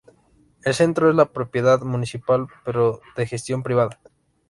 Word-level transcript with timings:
El 0.63 0.73
centro 0.73 1.11
es 1.11 1.15
de 1.17 1.27
propiedad 1.27 1.79
municipal 1.81 2.47
pero 2.65 3.01
de 3.15 3.27
gestión 3.27 3.61
privada. 3.61 3.99